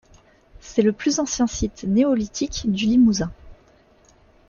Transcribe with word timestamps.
C'est 0.61 0.81
le 0.81 0.93
plus 0.93 1.19
ancien 1.19 1.45
site 1.45 1.83
néolithique 1.83 2.63
du 2.65 2.85
Limousin. 2.87 3.31